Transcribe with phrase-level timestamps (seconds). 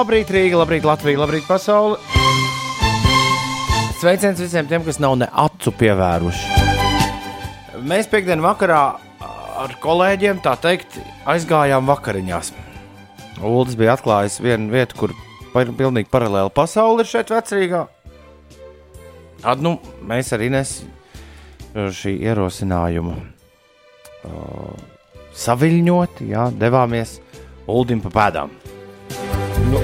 [0.00, 1.98] Labrīt, Rīga, labrīt, Latvija, labrīt, pasaule.
[3.98, 6.62] Sveiciens visiem tiem, kas nav ne acu pievēruši.
[7.84, 8.78] Mēs piekdienas vakarā
[9.60, 10.96] ar kolēģiem, tā teikt,
[11.28, 12.48] aizgājām vakariņās.
[13.44, 15.12] Uldis bija atklājis vienu vietu, kur
[15.52, 17.82] pilnīgi paralēla pasaule ir šeit vecrīgā.
[19.44, 20.88] Tad nu, mēs arī nesam
[22.00, 24.72] šī ierosinājumu uh,
[25.44, 27.18] saviļņot, jā, devāmies
[27.68, 28.59] Uldim pa pēdām.
[29.68, 29.82] Nu,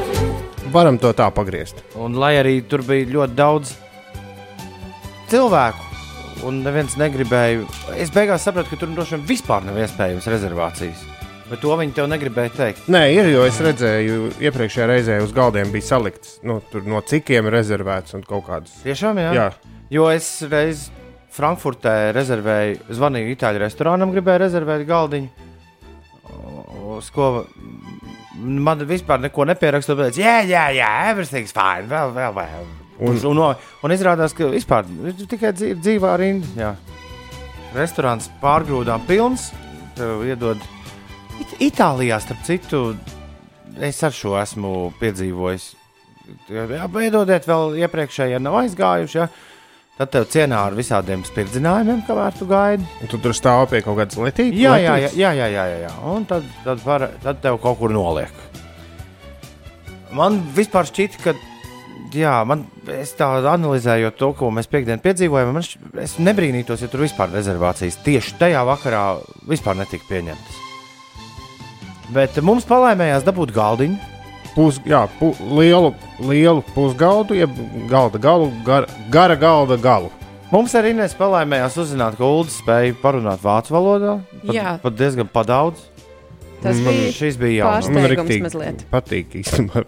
[0.75, 1.83] varam to tā pagriezt.
[2.01, 3.75] Un lai arī tur bija ļoti daudz
[5.31, 5.85] cilvēku,
[6.49, 7.67] un neviens negribēja,
[8.01, 11.05] es beigās sapratu, ka tur droši vien vispār nav iespējams rezervācijas.
[11.47, 12.89] Bet to viņi tev negribēja teikt.
[12.91, 18.17] Nē, ir, jo es redzēju, iepriekšējā reizē uz galdiem bija salikts nu, no cikiem rezervēts
[18.19, 18.75] un kaut kādas.
[18.83, 19.31] Tiešām, jā.
[19.37, 19.49] Jā,
[19.87, 20.89] Jo es reiz
[21.37, 25.29] Frankfurtē rezervēju, zvanīju itāļu restorānam, gribēju rezervēt galdiņu.
[26.97, 27.45] Uz ko
[28.41, 29.97] man vispār neko nepierakstīja.
[29.97, 31.89] Tāpēc, jā, jā, jā, everything's fine.
[31.91, 32.69] Vēl, vēl, vēl.
[32.97, 34.89] Un, un, un, un izrādās, ka vispār
[35.29, 36.53] tikai dzīv, dzīvā rinda.
[36.57, 36.73] Jā.
[37.77, 39.51] Restorāns pārgrūdām pilns.
[39.97, 40.61] Tev iedod
[41.41, 42.79] It Itālijā, starp citu,
[43.85, 45.67] es ar šo esmu piedzīvojis.
[46.49, 49.19] Iedodiet vēl iepriekšējie, nav aizgājuši.
[49.21, 49.29] Ja?
[49.97, 52.85] Tad tev cienā ar visādiem spirdzinājumiem, kamēr tu gaidi.
[53.01, 54.59] un tu tur stāv pie kaut kādas lietības.
[54.61, 55.93] Jā, jā, jā, jā, jā, jā, jā.
[56.05, 58.43] Un tad, tad, var, tad tev kaut kur noliek.
[60.13, 61.33] Man vispār šķita, ka,
[62.13, 66.93] jā, man, es tā analizējot to, ko mēs piekdienas piedzīvojām, man šķ, es nebrīnītos, ja
[66.93, 69.07] tur vispār rezervācijas tieši tajā vakarā
[69.49, 70.61] vispār netika pieņemtas.
[72.13, 74.16] Bet mums palaimējās dabūt galdiņu.
[74.57, 75.91] Pus, jā pu, lielu,
[76.25, 77.53] lielu pusgaldu, jeb
[77.91, 80.09] galda galu, gar, gara galda galu.
[80.49, 84.15] Mums arī nespēlējās uzzināt, ka Ulas spēja parunāt vācu valodā.
[84.47, 84.77] Pat, Jā.
[84.81, 85.83] pat diezgan padaudz.
[86.63, 87.91] Tas Man bija šis bija jauns.
[87.93, 88.85] Man riktīgi mazliet.
[88.91, 89.83] patīk īstenībā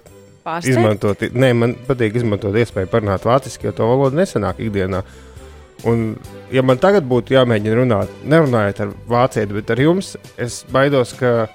[0.68, 5.00] izmantot, nē, man patīk izmantot iespēju parunāt vāciski, jo to valodu nesanāk ikdienā.
[5.88, 6.16] Un,
[6.52, 11.46] ja man tagad būtu jāmēģina runāt, nerunājot ar vācieti, bet ar jums, es baidos, ka,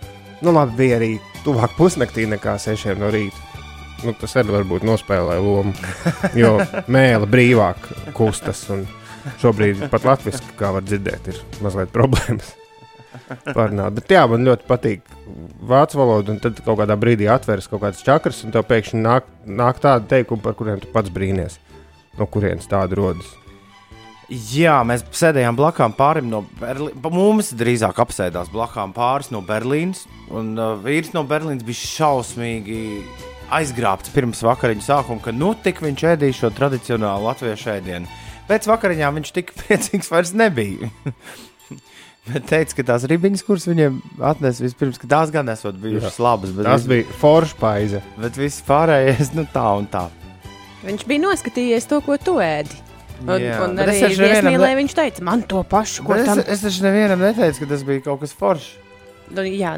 [0.43, 1.11] nu, labi, bija arī
[1.45, 3.49] tuvāk pusnaktī nekā sešiem no rīta.
[4.03, 5.71] Nu, tas arī varbūt nospēlē lomu,
[6.35, 6.57] jo
[6.95, 7.87] mēlē brīvāk
[8.17, 8.65] kustas.
[8.73, 8.83] un
[9.39, 12.49] Šobrīd pat latviešu, kā var dzirdēt, ir mazliet problēmas.
[13.53, 13.93] Parunāt.
[13.95, 15.13] Bet jā, man ļoti patīk
[15.69, 19.29] vācu valoda, un tad kaut kādā brīdī atveras kaut kādas čakras, un tev pēkšņi nāk,
[19.47, 21.59] nāk tādi teikumi, par kuriem tu pats brīnies.
[22.19, 23.31] No kurienes tāda rodas?
[24.31, 27.11] Jā, mēs sēdējām blakus pārim no Berlīnas.
[27.11, 30.05] Mums drīzāk apsēdās blakus pāris no Berlīnas.
[30.31, 32.79] Un uh, vīrs no Berlīnas bija šausmīgi
[33.53, 38.21] aizgrābts pirms vakariņu sākuma, ka nu tik viņš ēdīja šo tradicionālu latviešu ēdienu.
[38.47, 40.89] Pēc vakariņām viņš tik priecīgs vairs nebija.
[42.23, 46.53] Bet teica, ka tās ribiņas, kuras viņiem atnesa vispirms, ka tās gan esot bijušas labas.
[46.55, 47.99] Bet Tas bija forša paize.
[48.15, 50.05] Bet viss pārējais, nu tā un tā.
[50.87, 52.92] Viņš bija noskatījies to, ko tu ēdi.
[53.23, 56.39] Un, Jā, un arī es viesmīlē ne- viņš teica, man to pašu, ko tam.
[56.41, 58.73] Es, es taču nevienam neteicu, ka tas bija kaut kas foršs.
[59.33, 59.77] Nu, jā,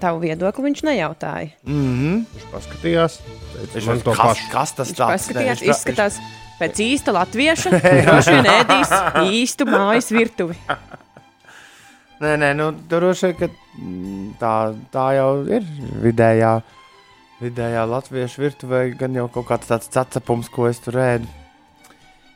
[0.00, 1.50] tavu viedokli viņš nejautāja.
[1.68, 2.24] Mm -hmm.
[2.32, 3.18] Viņš paskatījās,
[3.52, 4.50] teica, Viņš man to kas, pašu.
[4.52, 6.18] kas tas Viņš tāds paskatījās, Ne, viņš- izskatās
[6.60, 7.70] pēc īsta latvieša.
[8.16, 8.90] Viņš vien ēdīs
[9.30, 10.56] īstu mājas virtuvi.
[12.20, 13.48] Nē, nē, nu, droši vien, ka
[14.40, 14.52] tā,
[14.92, 15.62] tā jau ir
[16.02, 16.62] vidējā,
[17.42, 21.26] vidējā latviešu virtuvē, gan jau kaut kāds tāds cepums, ko es tur ēdu.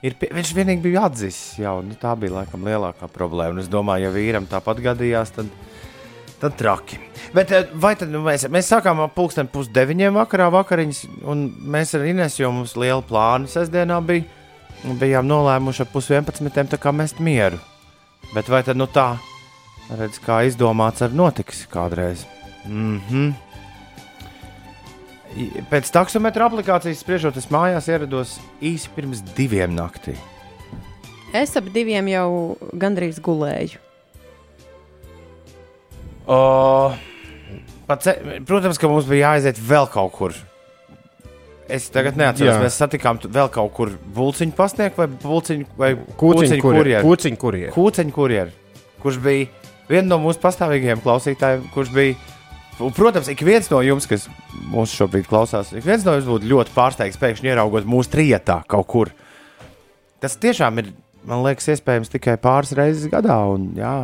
[0.00, 3.52] Ir, pie- viņš vienīgi bija atzīsis, jau nu, tā bija laikam lielākā problēma.
[3.52, 5.50] Un es domāju, ja vīram tāpat gadījās, tad,
[6.40, 6.96] tad traki.
[7.36, 11.44] Bet eh, vai tad nu, mēs, mēs sākām ap pulksten pusdeviņiem vakarā vakariņas, un
[11.76, 14.24] mēs ar Inesu jau mums liela plāna sestdienā bija.
[14.80, 17.58] Bijām nolēmuši ap pusvienpadsmitiem tā kā mest mieru.
[18.32, 19.18] Bet vai tad nu tā?
[19.90, 22.24] Redz, kā izdomāts, ar notiks kādreiz.
[22.64, 23.32] Mm -hmm.
[25.70, 30.16] Pēc taksometra aplikācijas spriežot, es mājās ierados īsi pirms diviem naktī.
[31.36, 33.78] Es ap diviem jau gandrīz gulēju.
[36.30, 36.38] O,
[38.02, 40.34] ce, protams, ka mums bija jāaiziet vēl kaut kur.
[41.70, 42.62] Es tagad neatceros, Jā.
[42.64, 47.06] mēs satikām vēl kaut kur buļciņu pasniegt vai buļciņu vai Kūciņu kurjeru.
[47.06, 48.14] Kūciņu kurjeru.
[48.16, 48.54] Kurjeru,
[49.04, 49.46] kurš bija
[49.90, 52.18] viens no mūsu pastāvīgajiem klausītājiem, kurš bija.
[52.80, 54.26] Un, Protams, ik viens no jums, kas
[54.72, 58.88] mūsu šobrīd klausās, ik viens no jums būtu ļoti pārsteigts pēkšņi ieraugot mūsu trietā kaut
[58.90, 59.12] kur.
[60.20, 60.90] Tas tiešām ir,
[61.28, 63.38] man liekas, iespējams tikai pāris reizes gadā.
[63.54, 63.94] Un, jā,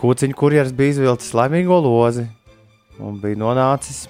[0.00, 2.24] Kūciņu kurjeris bija izvilcis laimīgo lozi
[3.04, 4.06] un bija nonācis,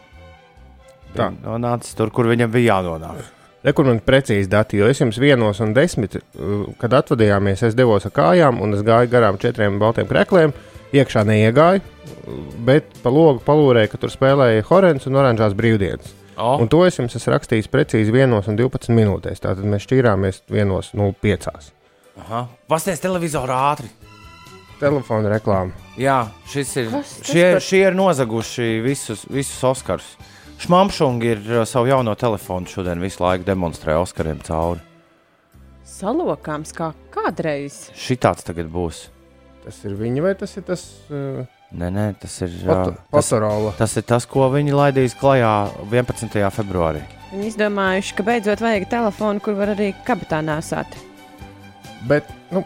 [1.16, 3.24] bija nonācis tur, kur viņam bija jānonāk.
[3.60, 7.76] Re, kur man precīzi dati, jo es jums vienos un desmit, uh, kad atvadījāmies, es
[7.76, 10.54] devos ar kājām un es gāju garām četriem baltiem krekliem.
[10.96, 11.82] Iekšā neiegāju,
[12.66, 16.16] bet pa logu palūrēju, ka tur spēlēja Horens un Oranžās brīvdienas.
[16.40, 16.56] O.
[16.64, 19.42] Un to es jums esmu rakstījis precīzi 1,12 minūtēs.
[19.44, 21.70] Tātad mēs šķīrāmies 1,05.
[22.24, 22.40] Aha.
[22.70, 23.90] Pasties televizoru ātri.
[24.80, 25.76] Telefona reklāma.
[26.00, 26.90] Jā, šis ir.
[27.20, 30.14] Šie, par- šie ir nozaguši visus, visus Oskarus.
[30.60, 34.80] Šmamšungi ir uh, savu jauno telefonu šodien visu laiku demonstrē Oskariem cauri.
[35.84, 37.90] Salokāms kā kādreiz.
[37.96, 39.06] Šitāds tagad būs.
[39.70, 40.80] Tas ir viņi vai tas ir tas
[41.14, 42.50] uh, Nē, nē, tas ir.
[42.66, 43.28] foto, Uh, tas,
[43.78, 45.52] tas ir tas, ko viņi laidīs klajā
[45.86, 46.40] 11.
[46.56, 47.04] februārī.
[47.30, 50.96] Viņi izdomājuši, ka beidzot vajag telefonu, kur var arī kabatā nēsāt.
[52.10, 52.64] Bet nu,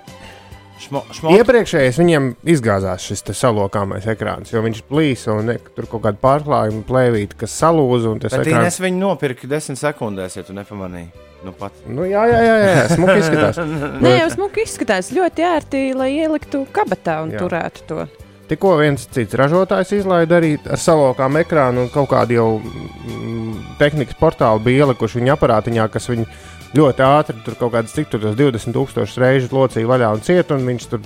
[0.83, 5.87] Šmo, šmo, iepriekšējais viņiem izgāzās šis te salokāmais ekrāns, jo viņš plīsa un ne, tur
[5.89, 8.11] kaut kāda pārklājuma plēvīte, kas salūza.
[8.11, 11.13] un tas Bet ekrāns- Inês viņu nopirka 10 sekundēs, ja tu nepamanīji.
[11.45, 11.73] Nu, pat.
[11.87, 13.59] Nu, jā, jā, jā, jā, smuki izskatās.
[14.05, 17.43] Nē, jau smuki izskatās ļoti ērti, lai ieliktu kabatā un Jā.
[17.45, 18.07] Turētu to.
[18.49, 24.19] Tikko viens cits ražotājs izlaida arī ar savokām ekrānu, un kaut kādi jau mm, tehnikas
[24.21, 26.27] portāli bija ielikuši viņa aparātiņā, kas viņu
[26.75, 30.51] ļoti ātri tur kaut kādas cik tur tos 20,000 reizes locīja vaļā un ciet.
[30.55, 31.05] Un viņš tur,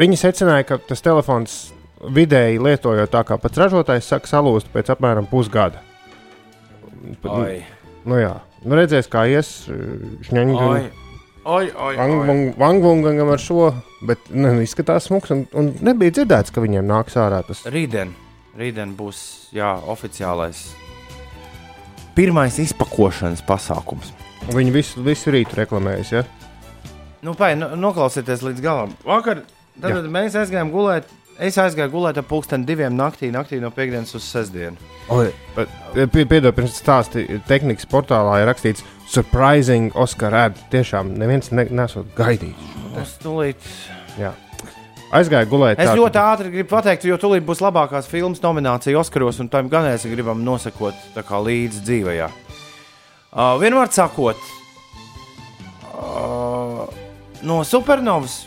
[0.00, 1.58] viņi secināja, ka tas telefons
[2.14, 5.82] vidēji lietojot tā, kā pats ražotājs saka, salūst pēc apmēram pusgada.
[7.24, 7.62] Oi,
[8.08, 8.32] Nu, jā,
[8.64, 9.48] nu, redzēs, kā ies
[10.28, 10.60] šņaņģi.
[11.44, 11.94] oi, oi.
[12.56, 13.72] Vangvungam ar šo,
[14.08, 15.32] bet ne, nu, izskatās smuks.
[15.34, 17.64] Un, un nebija dzirdēts, ka viņiem nāks ārā tas.
[17.68, 18.14] Rītdien,
[18.58, 19.20] rītdien būs
[19.56, 20.70] jā, oficiālais
[22.16, 24.14] pirmais izpakošanas pasākums.
[24.48, 26.12] Viņi visu, visu rītu reklamējas.
[26.12, 26.24] Ja?
[27.22, 28.94] Nu, pai, nu, noklausieties līdz galam.
[29.06, 29.42] Vakar
[29.80, 30.02] tad, Jā.
[30.12, 31.10] mēs aizgājām gulēt.
[31.38, 34.74] Es aizgāju gulēt ap pulksten diviem naktī, naktī no piekdienas uz sestdienu.
[36.10, 40.58] Piedod, pirms stāstījāt, tehnikas portālā ir rakstīts, surprising Oscar ad.
[40.72, 42.74] Tiešām neviens ne, nesot gaidījis.
[43.04, 43.70] Es, tūlīt,
[44.18, 44.32] Jā.
[45.14, 45.78] Aizgāju gulēt.
[45.78, 49.68] es tā- ļoti ātri gribu pateikt, jo tūlīt būs labākās filmas nominācija Oskaros, un tam
[49.68, 52.28] gan mēs gribam nosakot līdzi dzīvajā.
[53.28, 54.38] Uh, vienmēr sakot,
[55.92, 56.86] uh,
[57.44, 58.46] no supernovas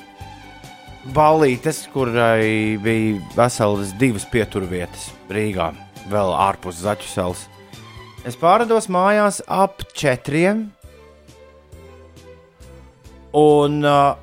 [1.13, 5.67] ballītes, kurai bija veselas divas pieturvietas Rīgā,
[6.09, 7.43] vēl ārpus Zaķu salas.
[8.25, 10.71] Es pārādos mājās ap četriem.
[13.37, 14.15] Un uh,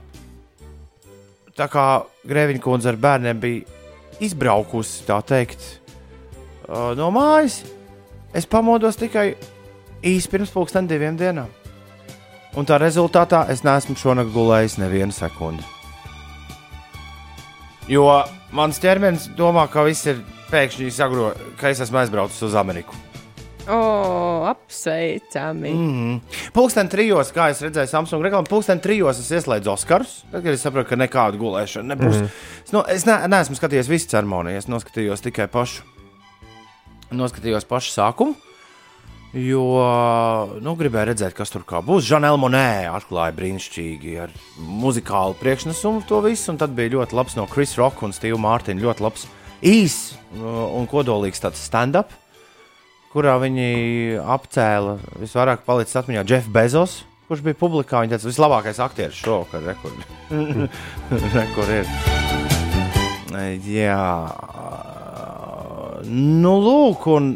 [1.55, 1.85] tā kā
[2.27, 5.69] Grēviņa kundze ar bērniem bija izbraukusi, tā teikt,
[6.67, 7.61] uh, no mājas,
[8.35, 9.29] es pamodos tikai
[10.03, 11.51] īsi pirms pusdien diviem dienām.
[12.59, 15.65] Un tā rezultātā es neesmu šonakt gulējis nevienu sekundi.
[17.89, 18.07] Jo
[18.53, 22.97] mans ķermenis domā, ka viss ir pēkšņi sagro, ka es esmu aizbraucis uz Ameriku.
[23.69, 25.71] O, apsveicami.
[25.77, 25.89] Mm.
[25.93, 26.37] Mm.
[26.57, 30.15] Pūksteni trijos, kā es redzēju, Samsung reklāmā, pūksteni trijos es ieslēdzu Oskarus.
[30.31, 32.23] Tad, kad es sapratu, ka nekāda gulēšana nebūs.
[32.23, 32.31] Mm.
[32.65, 35.85] Es, no, es ne, neesmu skatījies visu ceremoniju, es noskatījos tikai pašu.
[37.13, 38.48] Noskatījos pašu sākumu.
[39.37, 39.65] Jo
[40.65, 42.07] nu, gribēju redzēt, kas tur būs.
[42.09, 46.57] Žanela Monē atklāja brīnišķīgi ar muzikālu priekšnesumu to visu.
[46.57, 48.81] Tad bija ļoti labs no Chris Rock un Steve Mārtiņa.
[48.81, 49.27] Ļoti labs,
[49.61, 52.17] īss uh, un kodolīgs tāds stand-up
[53.13, 53.69] kurā viņi
[54.21, 58.03] apcēla visvairāk palicis atmiņā Jeff Bezos, kurš bija publikā.
[58.05, 59.99] Viņa teica, vislabākais aktieris šovakar, rekord.
[61.39, 61.93] rekord ir.
[63.69, 64.05] Jā,
[66.09, 67.35] nu, lūk, un,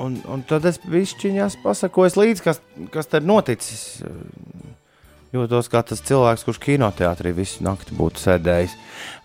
[0.00, 2.60] un, un tad es višķiņās pasakos līdzi, kas,
[2.94, 3.84] kas te ir noticis.
[5.34, 8.74] Jūtos kā tas cilvēks, kurš kinoteātrī visu nakti būtu sēdējis.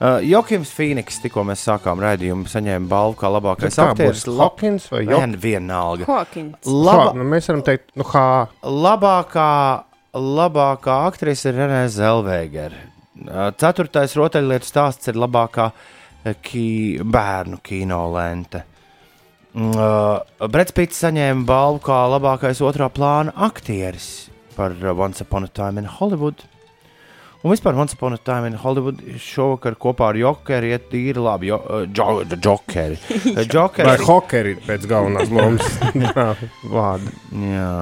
[0.02, 4.24] Uh, Jokims Fīniks, tikko mēs sākām raidījumu, saņēma balvu kā labākais Kā aktieris.
[4.26, 5.20] būs Hawkins vai Jokins?
[5.22, 5.44] Hawkins.
[5.44, 6.08] vienalga.
[6.10, 6.48] Laba.
[6.66, 8.26] Laba, Nu, mēs varam teikt, nu, kā.
[8.66, 9.52] labākā,
[10.18, 12.82] labākā aktrise ir Renē Zelvēgere.
[13.20, 16.66] Uh, Ceturtais rotaļlietu stāsts ir labākā uh, ki
[17.06, 18.64] bērnu kino lente.
[19.50, 20.22] Uh,
[20.54, 25.82] Brits Pits saņēma balvu kā labākais otrā plāna aktieris par uh, Once Upon a Time
[25.82, 26.44] in Hollywood.
[27.42, 31.50] Un vispār Once Upon a Time in Hollywood šovakar kopā ar Jokeru iet tīri labi.
[31.50, 33.00] Jo, uh, jo, jokeri.
[33.10, 33.98] Uh, Vai Jokeri.
[34.06, 35.66] hokeri pēc galvenās lomas
[36.06, 36.28] Jā,
[36.70, 37.16] vārda?
[37.50, 37.74] Jā.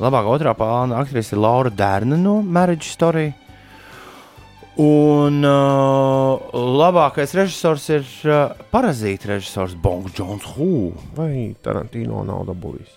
[0.00, 3.28] Labākā otrā plāna aktrise ir Laura Dārna no Marriage Story.
[4.78, 10.46] Un uh, labākais režisors ir uh, parazīta režisors Bongs Jones.
[10.54, 10.92] Hu.
[11.16, 12.94] Vai Tarantino nav dabūjis?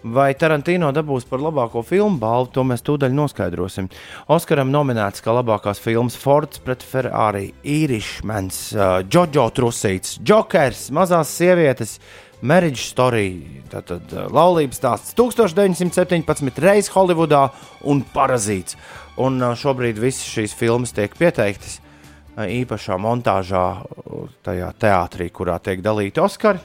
[0.00, 3.90] Vai Tarantino dabūs par labāko filmu balvu, to mēs tūdaļ noskaidrosim.
[4.32, 11.98] Oskaram nominēts kā labākās filmas Fords pret Ferrari, Irishmans, uh, Jojo Trusīts, Jokers, Mazās sievietes,
[12.40, 16.56] Marriage Story, tātad uh, laulības stāsts 1917.
[16.64, 17.50] reizes Holivudā
[17.84, 18.78] un Parazīts.
[19.20, 25.58] Un uh, šobrīd visas šīs filmas tiek pieteiktas uh, īpašā montāžā uh, tajā teātrī, kurā
[25.62, 26.62] tiek dalīti Oskari.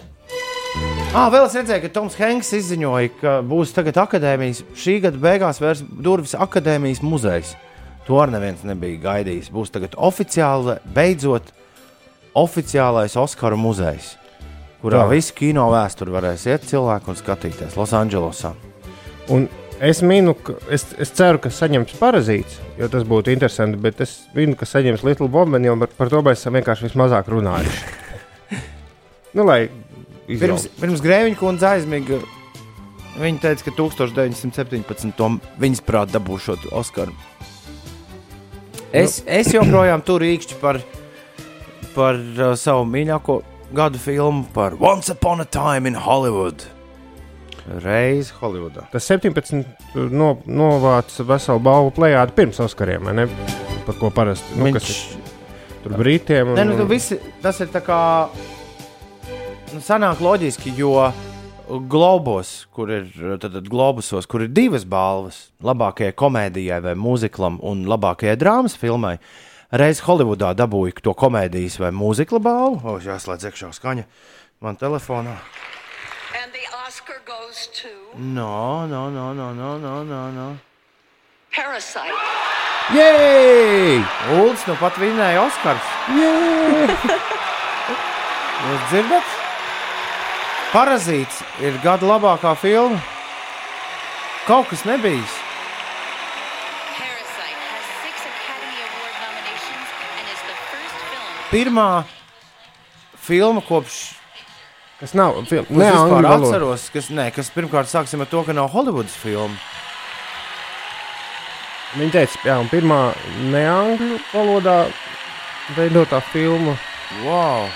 [1.16, 5.62] Ah, vēl es redzēju, ka Toms Hanks izziņoja, ka būs tagad akadēmijas, šī gada beigās
[5.64, 7.54] vērs durvis akadēmijas muzejs.
[8.06, 9.48] To arī neviens nebija gaidījis.
[9.56, 11.54] Būs tagad oficiāli, beidzot,
[12.36, 14.12] oficiālais Oskaru muzejs,
[14.84, 15.12] kurā Tā.
[15.14, 18.52] visu kino vēsturi varēs iet cilvēki un skatīties Losandželosā.
[19.34, 19.48] Un
[19.80, 24.18] es minu, ka es, es ceru, ka saņems parazīts, jo tas būtu interesanti, bet es
[24.36, 27.84] minu, ka saņems Little Woman, jo par, par to mēs esam vienkārši vismazāk runājuši.
[29.38, 29.66] nu, lai
[30.26, 32.18] Pirms, pirms Grēviņa kundze aizmiga,
[33.22, 35.12] viņa teica, ka 1917.
[35.18, 35.28] to
[35.62, 37.14] viņas prāt dabūšot Oskaru.
[38.96, 40.80] Es, es joprojām tur īkšķi par,
[41.94, 43.42] par uh, savu mīļāko
[43.76, 46.66] gadu filmu, par Once Upon a Time in Hollywood.
[47.66, 48.86] Reiz Holivudā.
[48.94, 49.64] Tas 17
[50.14, 53.26] no, novāca veselu balvu plējādi pirms Oskariem, ne?
[53.88, 55.32] Par ko parasti nu, Viņš, ir,
[55.84, 56.54] tur brītiem.
[56.54, 58.00] Un, ne, nu, tu visi, tas ir tā kā.
[59.74, 60.94] Nu, sanāk loģiski, jo
[61.66, 63.10] Globos, kur ir,
[63.42, 69.16] tad, tad Globusos, kur ir divas balvas, labākajai komēdijai vai mūziklam un labākajai drāmas filmai,
[69.74, 72.84] reiz Holivudā dabūja to komēdijas vai mūzikla balvu.
[72.86, 74.06] O, jāslēdz iekšā skaņa
[74.62, 75.40] man telefonā.
[76.56, 80.32] The Oscar goes to No, no, no, no, no, no, no.
[80.32, 80.58] no.
[81.52, 82.16] Parasite.
[82.96, 84.00] Jej!
[84.38, 85.90] Ulds nu pat vinnēja Oskars.
[88.64, 89.36] Jūs dzirdat?
[90.72, 93.04] Parazīts ir gada labākā filma.
[94.48, 95.36] Kaut kas nebijis.
[96.96, 101.90] Parasite has six Academy Award nominations and is the first film Pirmā
[103.28, 104.16] filma kopš
[105.06, 108.56] Kas nav film, kuras ne vispār atceros, kas, ne, kas pirmkārt sāksim ar to, ka
[108.58, 109.54] nav Hollywoods filma.
[111.94, 112.98] Viņa teica, jā, un pirmā
[113.52, 114.80] ne angļu valodā
[115.78, 116.74] veidotā filma.
[117.22, 117.70] Wow!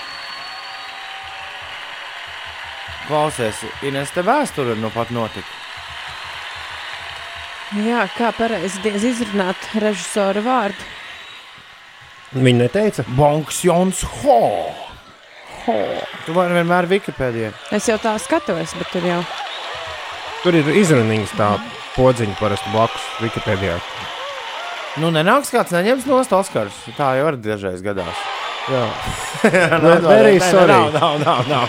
[3.06, 5.46] Klausies, Ines, te vēsture nu pat notika.
[7.86, 10.92] Jā, kā pareizi izrunāt režisora vārdu.
[12.34, 14.89] Viņa neteica, Bonks Jons Ho!
[16.26, 17.52] Tu vari vienmēr Wikipēdijā.
[17.76, 19.22] Es jau tā skatos, bet tur jau.
[20.44, 21.54] Tur ir izrunīgs tā
[21.96, 23.78] podziņa parasti blakus Wikipēdijā.
[25.00, 26.76] Nu, nenāks kāds neņems no Oskars.
[26.98, 28.18] Tā jau var dažreiz gadās.
[28.70, 28.86] Jā,
[29.50, 30.78] nē, nē, arī sorry.
[30.94, 31.50] Nav, nav, nav.
[31.50, 31.68] nav.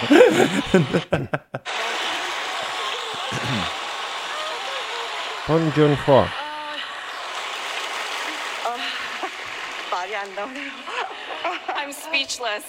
[5.47, 6.21] Hong Jun Ho.
[8.65, 8.79] 哦，
[9.91, 10.43] 把眼都。
[11.80, 12.66] I'm speechless.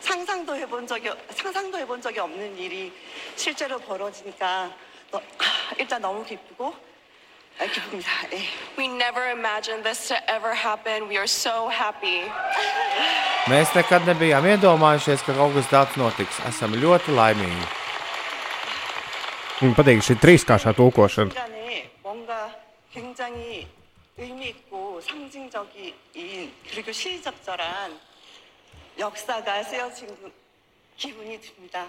[0.00, 2.92] 상상도 해본 적이 상상도 해본 적이 없는 일이
[3.36, 4.70] 실제로 벌어지니까
[5.10, 5.20] 너,
[5.78, 6.74] 일단 너무 기쁘고
[7.60, 8.10] 아, 기쁩니다.
[8.32, 8.38] 예.
[8.78, 11.08] We never imagined this to ever happen.
[11.08, 12.24] We are so happy.
[13.50, 16.40] Mēs nekad nebijām iedomājušies, ka kaut kas tāds notiks.
[16.48, 17.66] Esam ļoti laimīgi.
[19.62, 21.30] Man patīk šī trīskāršā tulkošana.
[21.30, 22.50] 시간에 뭔가
[22.92, 23.68] 굉장히
[24.18, 25.94] 의미 있고 상징적인
[26.70, 27.98] 그리고 시적절한
[28.98, 30.08] 역사가 쓰여진
[30.96, 31.86] 기분이 듭니다.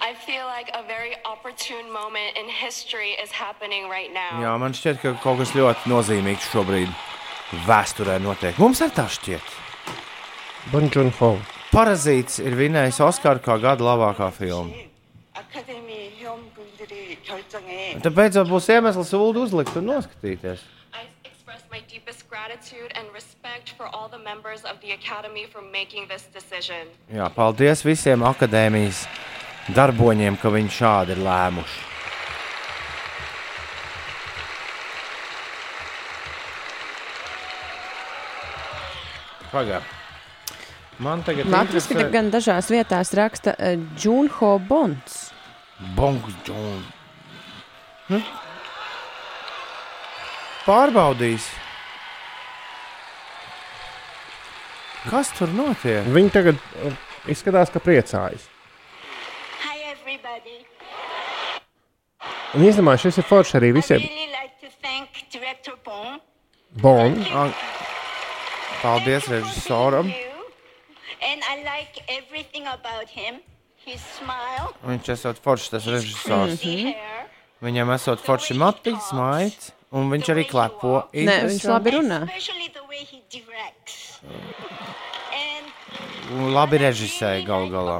[0.00, 4.42] I feel like a very opportune moment in history is happening right now.
[4.42, 6.90] Jā, man šķiet, ka kaut kas ļoti nozīmīgs šobrīd
[7.64, 8.58] vēsturē notiek.
[8.60, 9.54] Mums arī tā šķiet.
[10.72, 11.36] Pon Jun Ho.
[11.72, 14.74] Parazīts ir vinnējis Oskaru kā gada labākā filma.
[15.36, 20.62] 아카데미 회원분들이 결정해 Tad beidzot būs iemesls ulu uzlikt un noskatīties.
[22.51, 26.87] gratitude and respect for all the members of the Academy for making this decision.
[27.13, 29.05] Jā, paldies visiem akadēmijas
[29.75, 31.79] darboņiem, ka viņi šādi ir lēmuši.
[39.51, 39.87] Pagaidām.
[41.01, 45.31] Man tagad Latvijas interesē- gan dažās vietās raksta uh, Junho Bonds.
[45.95, 46.85] Bongs Džons.
[48.11, 48.21] Nu?
[50.65, 51.47] Pārbaudīs.
[55.09, 56.05] Kas tur notiek?
[56.13, 56.93] Viņi tagad uh,
[57.31, 58.43] izskatās, ka priecājas.
[59.63, 60.59] Hi, everybody.
[62.55, 64.03] Un īstenībā šis ir forši arī visiem.
[64.03, 66.19] really like to thank Director Bong.
[66.83, 67.15] Bon.
[67.33, 67.55] An-
[68.81, 70.09] Paldies režisoram.
[70.09, 70.29] Thank you.
[71.21, 73.41] And I like everything about him.
[73.81, 76.59] His smile, Viņš esot foršs tas režisors.
[76.61, 77.25] his hair.
[77.65, 80.99] Viņam esot forši matiņas, maigs, un viņš arī klepo.
[81.13, 82.19] Nē, viņš labi runā.
[86.31, 87.99] Labi režisēja gal galā.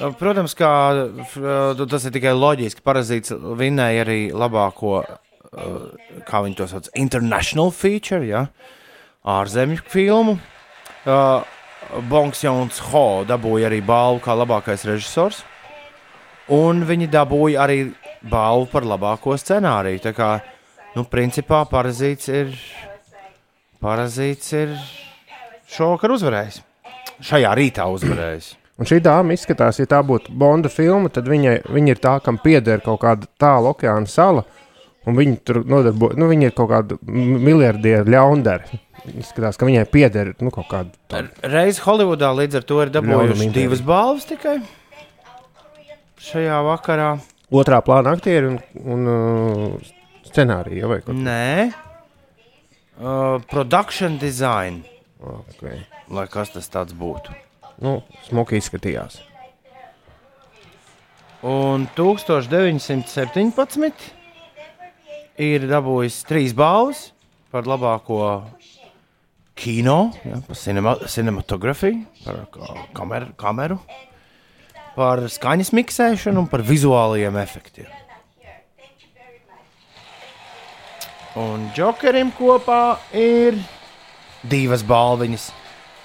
[0.00, 0.14] Uh.
[0.18, 2.82] Protams, kā uh, tas ir tikai loģiski.
[2.84, 8.46] Parazīts vinnēja arī labāko, uh, kā viņi to sauc, international feature, ja?
[9.28, 10.38] ārzemju filmu.
[12.08, 15.42] Bongs Jons Ho dabūja arī balvu kā labākais režisors.
[16.50, 17.80] Un viņi dabūja arī
[18.30, 20.02] balvu par labāko scenāriju.
[20.06, 20.30] Tā kā,
[20.96, 22.54] nu, principā, parazīts ir,
[23.82, 24.74] parazīts ir
[25.70, 26.62] šovakar uzvarējis.
[27.24, 28.54] Šajā rītā uzvarējis.
[28.80, 32.38] Un šī dāma izskatās, ja tā būtu Bonda filma, tad viņai, viņa ir tā, kam
[32.40, 34.46] pieder kaut kāda tāla okeāna sala.
[35.08, 38.80] Un viņi tur nodarbojas, nu, viņi ir kaut kādi miljardieri ļaundari.
[39.20, 41.22] Izskatās, ka viņai pieder nu, kaut kāda.
[41.44, 44.58] Reiz Holivudā līdz ar to ir dabūjuši divas balvas tikai
[46.20, 47.14] šajā vakarā.
[47.50, 49.92] otrā plāna aktieri un, un uh,
[50.28, 50.88] scenārija.
[50.90, 51.70] Vai kaut Nē,
[53.00, 54.84] uh, production design,
[55.20, 55.86] okay.
[56.08, 57.34] lai kas tas tāds būtu.
[57.80, 59.20] nu, smuki izskatījās.
[61.40, 64.12] Un 1917
[65.40, 67.12] ir dabūjis trīs balvas
[67.50, 68.44] par labāko
[69.60, 73.78] kino, ja, par cinema, cinematogrāfiju, par ka- kameru, kameru,
[74.96, 77.88] par skaņas miksēšanu un par vizuālajiem efektiem.
[81.38, 83.54] Un Džokerim kopā ir
[84.42, 85.50] divas balviņas.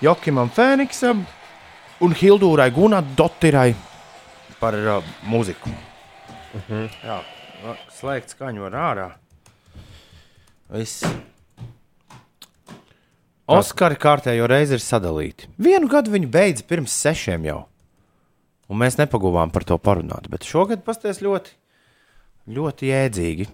[0.05, 1.23] Jokimam Fēniksam
[2.05, 3.71] un Hildūrai Gunādotirai
[4.59, 5.71] par uh, mūziku.
[6.53, 6.89] Uh -huh.
[7.03, 7.21] Jā,
[7.89, 9.07] slēgt skaņu var ārā.
[10.69, 11.05] Viss.
[13.47, 15.47] Oskari kārtējo reizi ir sadalīti.
[15.57, 17.65] Vienu gadu viņi beidza pirms sešiem jau.
[18.69, 20.29] Un mēs nepaguvām par to parunāt.
[20.29, 21.49] Bet šogad pasties ļoti,
[22.49, 23.47] ļoti jēdzīgi.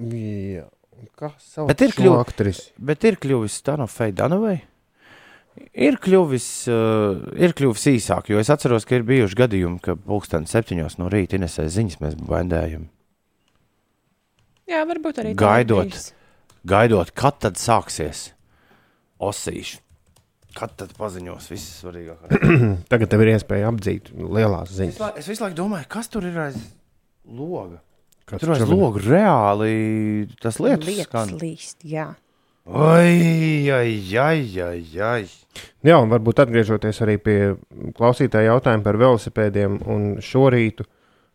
[0.00, 0.64] Jā.
[1.38, 2.70] sauc Bet ir šo kļuvu- aktrisi?
[2.78, 4.60] Bet ir kļuvis Stanofei Danovai.
[5.74, 10.46] Ir kļuvis, uh, ir kļuvis īsāk, jo es atceros, ka ir bijuši gadījumi, ka pulksten
[10.48, 12.86] septiņos no rīta Inesē ziņas mēs baidējam.
[14.70, 15.98] Jā, varbūt arī Gaidot.
[16.70, 18.30] Gaidot, kad tad sāksies
[19.20, 19.80] osīši.
[20.54, 22.40] Kad tad paziņos viss svarīgākais?
[22.90, 24.98] Tagad tev ir iespēja apdzīt lielās Es, ziņas.
[25.02, 26.56] la- es visu laiku domāju, kas tur ir aiz
[27.26, 27.78] loga.
[28.30, 31.32] Kas Tur aiz loga reāli tas lietas Lietas skan.
[31.40, 32.12] līst, jā.
[32.70, 35.24] Ai, ai, ai, ai, ai.
[35.82, 37.38] Jā, un varbūt atgriežoties arī pie
[37.96, 40.84] klausītāja jautājuma par velosipēdiem, un šorīt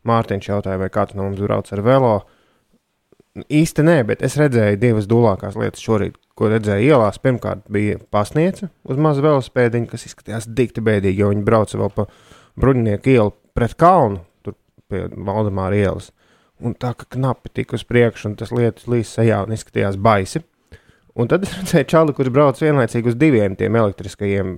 [0.05, 2.13] Mārtiņš jautāja, vai kāds no mums brauc ar velo.
[3.35, 7.17] Īsti nē, bet es redzēju divas dūlākās lietas šorīt, ko redzēju ielās.
[7.19, 12.05] Pirmkārt, bija pasniedze uz mazu velosipēdiņu, kas izskatījās dikti bēdīgi, jo viņi brauca vēl pa
[12.61, 14.55] bruņinieku ielu pret kalnu, tur
[14.87, 16.13] pie Valdemāra ielas.
[16.63, 20.39] Un tā kā knapi tika uz priekšu, un tas lietas līdz sejā un izskatījās baisi.
[21.15, 24.55] Un tad es redzēju čāli, kurš brauc vienlaicīgi uz diviem tiem elektriskajiem,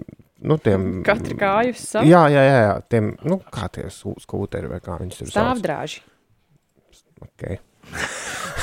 [0.50, 0.88] nu, tiem.
[1.06, 4.98] Katra kāja uz savu Jā, jā, jā, jā, tiem, nu, kā tie skūteri vai kā
[5.02, 5.38] viņus tur sauc.
[5.38, 6.04] stāvdrāži.
[7.28, 7.58] Okay.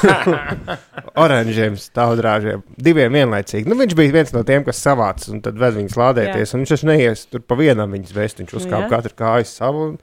[1.25, 3.68] Oranžiem stāvdrāžiem, diviem vienlaicīgi.
[3.70, 6.55] Nu, viņš bija viens no tiem, kas savāca un tad ved viņus lādēties.
[6.55, 8.90] un Viņš taču neies tur pa vienam viņas vest, viņš uzkāpa jā.
[8.92, 9.87] katru kāju savu.
[9.92, 9.97] Un,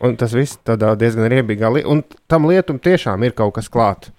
[0.00, 1.88] un tas viss tādā diezgan riebīgā lietā.
[1.92, 4.12] Un tam lietum tiešām ir kaut kas klāts.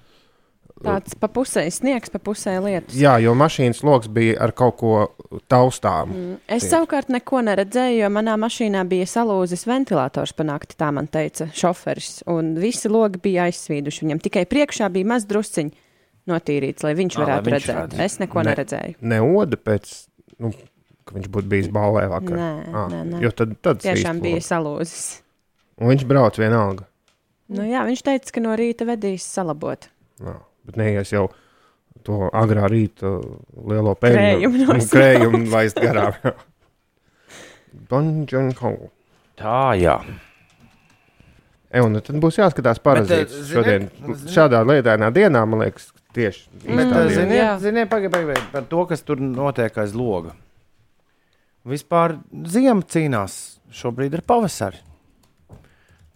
[0.80, 2.96] Tāds pa pusē sniegs, pa pusē lietus.
[2.96, 4.92] Jā, jo mašīnas lokus bija ar kaut ko
[5.52, 6.14] taustām.
[6.14, 6.38] Mm.
[6.48, 6.70] Es Tieši.
[6.72, 12.22] savukārt neko neredzēju, jo manā mašīnā bija salūzis ventilators pa nakti, tā man teica šoferis.
[12.32, 14.06] Un visi logi bija aizsvīduši.
[14.06, 15.76] Viņam tikai priekšā bija maz drusciņš
[16.32, 17.78] notīrīts, lai viņš Ā, lai varētu viņš redzēt.
[17.84, 18.00] redz.
[18.08, 18.50] Es neko Ne.
[18.54, 18.96] neredzēju.
[19.02, 19.92] Ne oda pēc,
[20.40, 20.54] nu,
[21.04, 22.38] ka viņš būtu bijis balvē vakar.
[22.40, 23.22] Nē, Ā, nē, nē.
[23.28, 25.20] Jo tad, tad Tiešām bija salūzis.
[25.80, 26.86] Un viņš brauc vienalga.
[27.50, 29.88] Nu, jā, viņš teica, ka no rīta vedīs salabot.
[30.22, 30.36] Jā,
[30.68, 31.30] bet neies jau
[32.06, 33.16] to agrā rīta
[33.70, 34.52] lielo pēļņu
[34.92, 36.18] Krējumu laist garām.
[37.90, 38.74] Bonžonko.
[39.40, 39.96] Tā, jā.
[41.70, 43.88] E, un tad būs jāskatās parazīts eh, šodien.
[43.94, 47.04] ziniet, Šādā lietainā dienā, man liekas, tieši Bet, jā.
[47.14, 50.34] ziniet, ziniet pagaidi, pagaidi, par to, kas tur notiek aiz loga.
[51.70, 52.18] Vispār
[52.50, 53.36] ziema cīnās
[53.76, 54.82] šobrīd ar pavasari.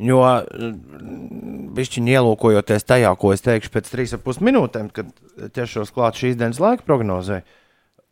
[0.03, 0.19] Jo
[1.73, 5.11] bišķiņi ielūkojoties tajā, ko es teikšu pēc 3,5 minūtēm, kad
[5.55, 7.41] ķeršos klāt šīs dienas laika prognozē,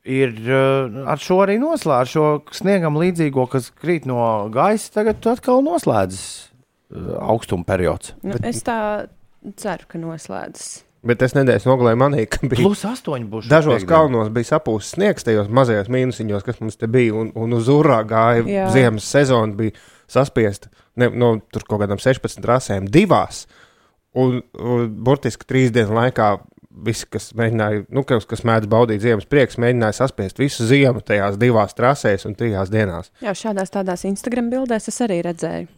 [0.08, 2.28] ir eh, ar šo arī noslēgts, ar šo
[2.58, 4.22] sniegam līdzīgo, kas krīt no
[4.54, 8.16] gaisa, tagad atkal noslēdzas eh, augstuma periods.
[8.26, 8.78] Nu, es tā
[9.62, 10.72] ceru, ka noslēdzas.
[11.06, 12.62] Bet es nedēļas nogalē manīju, ka bija.
[12.62, 13.48] Plus 8 būs.
[13.48, 13.90] šo Dažos piekdienu.
[13.90, 18.04] kalnos bija sapūsts sniegs, tajos mazajos mīnusiņos, kas mums te bija, un, un uz urā
[18.06, 18.68] gāja Jā.
[18.76, 19.74] ziemas sezona, bija
[20.12, 23.46] saspiesta ne, no tur kaut kādām 16 rasēm, divās.
[24.18, 26.34] Un, un burtiski trīs dienu laikā
[26.86, 31.38] visi, kas mēģināja, nu, kas, kas mēdz baudīt ziemas prieks, mēģināja saspiest visu ziemu tajās
[31.40, 33.12] divās trasēs un trijās dienās.
[33.24, 35.70] Jā, šādās tādās Instagram bildēs es arī redzēju.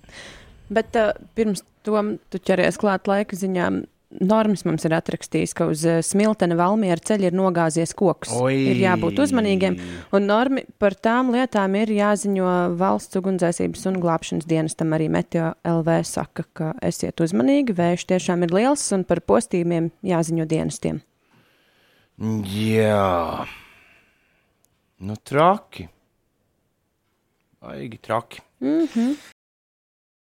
[0.73, 3.84] Bet uh, pirms tam tu ķeries klāt laika ziņām.
[4.21, 8.34] Normas mums ir atrakstījis, ka uz eh, Smiltena Valmiera ceļa ir nogāzies koks.
[8.38, 8.56] Oi!
[8.73, 9.78] Ir jābūt uzmanīgiem.
[10.13, 14.93] Un normi par tām lietām ir jāziņo valsts ugunsdzēsības un glābšanas dienestam.
[14.93, 20.47] Arī Meteo LV saka, ka esiet uzmanīgi, vējš tiešām ir liels un par postījumiem jāziņo
[20.52, 21.02] dienestiem.
[22.54, 23.45] Jā,
[25.02, 25.89] nu traki.
[27.63, 28.41] Baigi traki.
[28.62, 29.33] Mm -hmm.